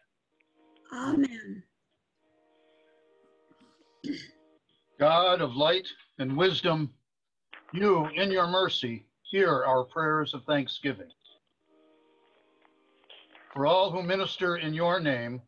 [0.92, 1.62] Amen.
[4.98, 5.86] God of light
[6.18, 6.90] and wisdom,
[7.72, 11.10] you, in your mercy, hear our prayers of thanksgiving.
[13.52, 15.40] For all who minister in your name,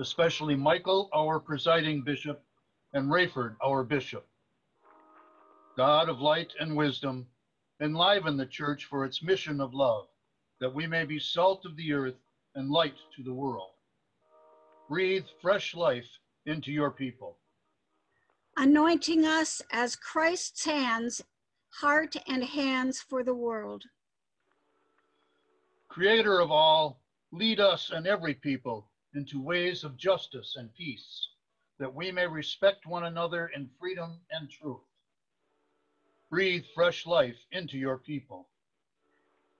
[0.00, 2.42] especially Michael, our presiding bishop,
[2.92, 4.26] and Rayford, our bishop.
[5.76, 7.26] God of light and wisdom,
[7.80, 10.06] enliven the church for its mission of love,
[10.60, 12.14] that we may be salt of the earth
[12.54, 13.72] and light to the world.
[14.88, 16.08] Breathe fresh life
[16.46, 17.36] into your people.
[18.56, 21.22] Anointing us as Christ's hands,
[21.68, 23.84] heart, and hands for the world.
[25.88, 27.00] Creator of all,
[27.32, 31.28] lead us and every people into ways of justice and peace,
[31.78, 34.85] that we may respect one another in freedom and truth.
[36.30, 38.48] Breathe fresh life into your people.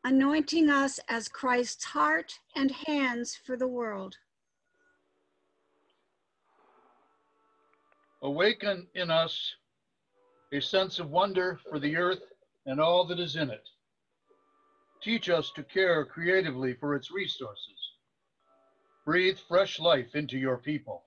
[0.05, 4.17] Anointing us as Christ's heart and hands for the world.
[8.23, 9.55] Awaken in us
[10.53, 12.23] a sense of wonder for the earth
[12.67, 13.69] and all that is in it.
[15.03, 17.93] Teach us to care creatively for its resources.
[19.05, 21.05] Breathe fresh life into your people.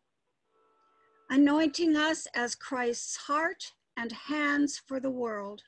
[1.29, 5.61] Anointing us as Christ's heart and hands for the world.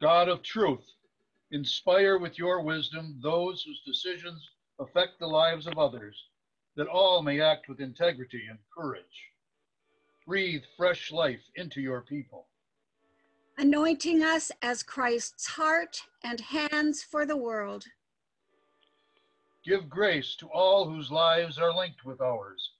[0.00, 0.86] God of truth,
[1.50, 4.42] inspire with your wisdom those whose decisions
[4.80, 6.16] affect the lives of others,
[6.76, 9.04] that all may act with integrity and courage.
[10.26, 12.46] Breathe fresh life into your people.
[13.58, 17.84] Anointing us as Christ's heart and hands for the world.
[19.62, 22.70] Give grace to all whose lives are linked with ours.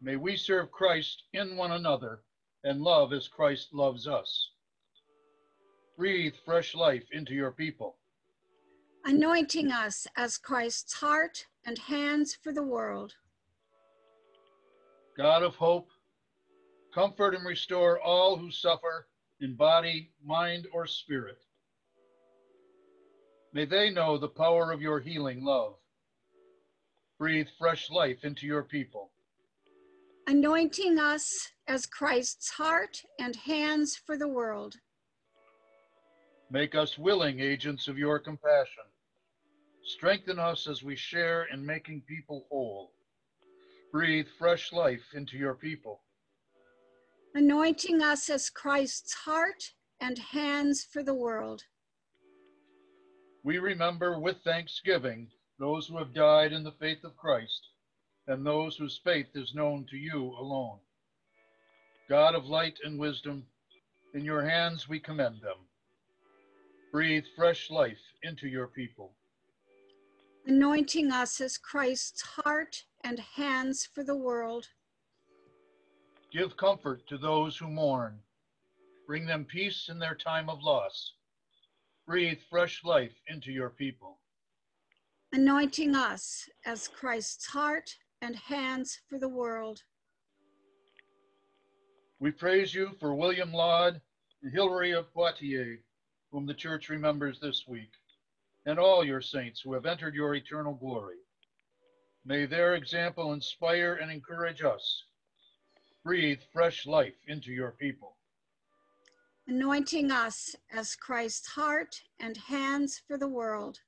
[0.00, 2.18] May we serve Christ in one another
[2.64, 4.50] and love as Christ loves us.
[5.96, 7.96] Breathe fresh life into your people.
[9.04, 13.14] Anointing us as Christ's heart and hands for the world.
[15.16, 15.88] God of hope,
[16.94, 19.08] comfort and restore all who suffer
[19.40, 21.38] in body, mind, or spirit.
[23.52, 25.74] May they know the power of your healing love.
[27.18, 29.10] Breathe fresh life into your people.
[30.28, 34.76] Anointing us as Christ's heart and hands for the world.
[36.48, 38.84] Make us willing agents of your compassion.
[39.84, 42.92] Strengthen us as we share in making people whole.
[43.90, 46.00] Breathe fresh life into your people.
[47.34, 51.64] Anointing us as Christ's heart and hands for the world.
[53.42, 57.71] We remember with thanksgiving those who have died in the faith of Christ
[58.28, 60.78] and those whose faith is known to you alone.
[62.08, 63.44] God of light and wisdom,
[64.14, 65.56] in your hands we commend them.
[66.92, 69.12] Breathe fresh life into your people.
[70.46, 74.68] Anointing us as Christ's heart and hands for the world.
[76.32, 78.18] Give comfort to those who mourn.
[79.06, 81.12] Bring them peace in their time of loss.
[82.06, 84.18] Breathe fresh life into your people.
[85.32, 89.82] Anointing us as Christ's heart and hands for the world.
[92.20, 94.00] We praise you for William Laud
[94.42, 95.80] and Hilary of Poitiers,
[96.30, 97.90] whom the church remembers this week,
[98.64, 101.16] and all your saints who have entered your eternal glory.
[102.24, 105.02] May their example inspire and encourage us.
[106.04, 108.16] Breathe fresh life into your people.
[109.48, 113.80] Anointing us as Christ's heart and hands for the world.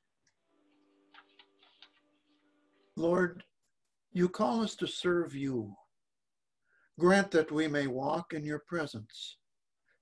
[2.96, 3.44] Lord,
[4.14, 5.74] you call us to serve you.
[6.98, 9.38] Grant that we may walk in your presence,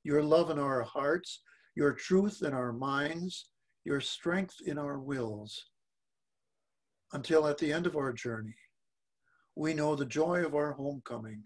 [0.04, 1.40] your love in our hearts,
[1.74, 3.48] your truth in our minds,
[3.84, 5.64] your strength in our wills,
[7.14, 8.54] until at the end of our journey,
[9.56, 11.42] we know the joy of our homecoming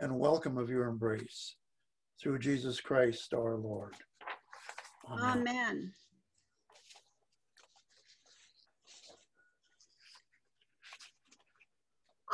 [0.00, 1.56] and welcome of your embrace.
[2.22, 3.94] Through Jesus Christ our Lord.
[5.10, 5.40] Amen.
[5.40, 5.92] Amen.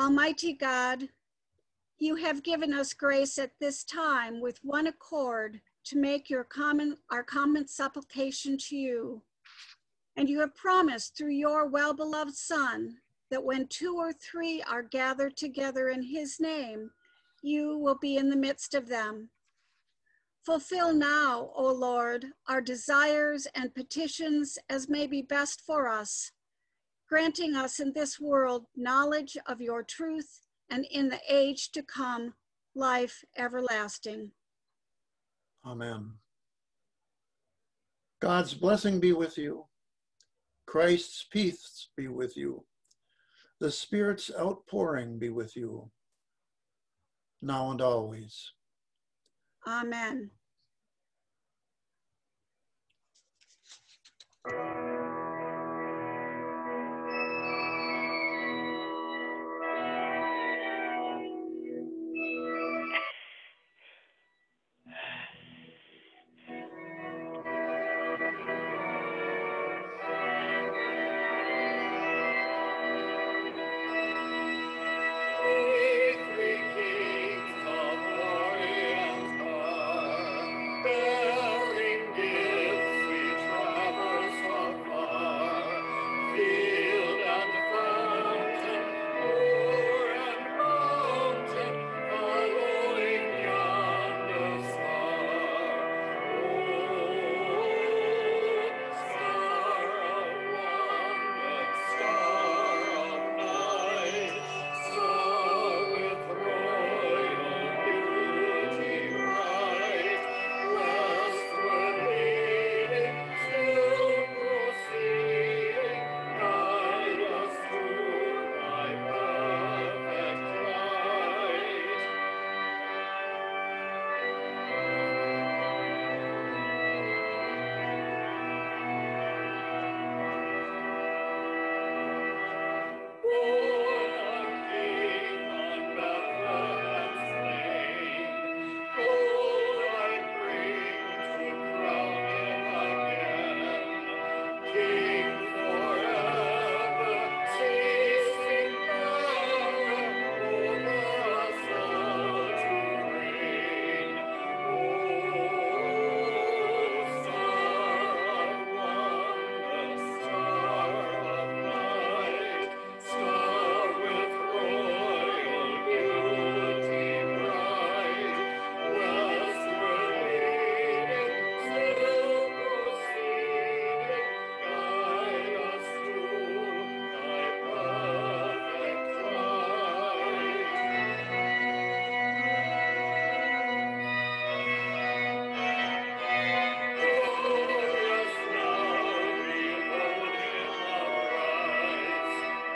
[0.03, 1.11] Almighty God,
[2.00, 6.96] you have given us grace at this time with one accord to make your common
[7.12, 9.22] our common supplication to you.
[10.16, 12.96] And you have promised through your well-beloved Son
[13.30, 16.90] that when two or three are gathered together in his name,
[17.44, 19.30] you will be in the midst of them.
[20.44, 26.32] Fulfill now, O Lord, our desires and petitions as may be best for us,
[27.12, 30.40] granting us in this world knowledge of your truth
[30.70, 32.32] and in the age to come,
[32.74, 34.30] life everlasting.
[35.66, 36.12] Amen.
[38.22, 39.66] God's blessing be with you.
[40.66, 42.64] Christ's peace be with you.
[43.60, 45.90] The Spirit's outpouring be with you,
[47.42, 48.52] now and always.
[49.68, 50.30] Amen.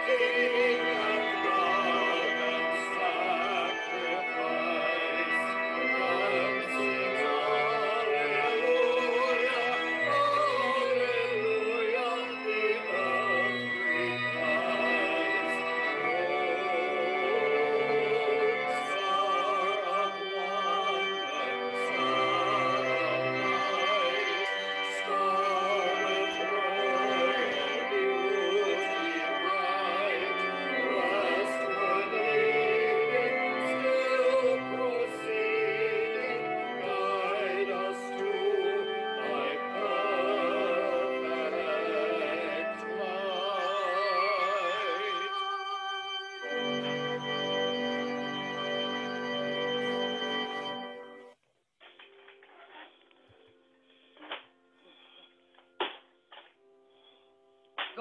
[0.06, 0.85] Thank you.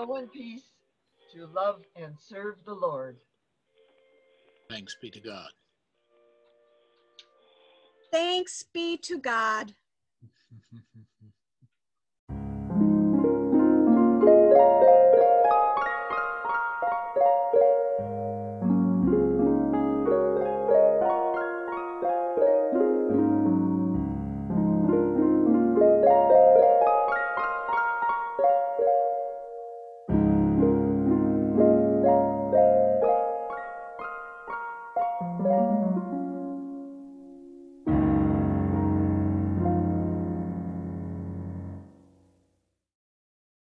[0.05, 0.61] Go in peace
[1.33, 3.17] to love and serve the Lord.
[4.69, 5.49] Thanks be to God.
[8.11, 9.73] Thanks be to God.